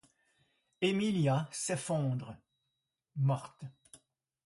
[0.81, 2.35] Emilia s'effondre,
[3.17, 3.67] morte.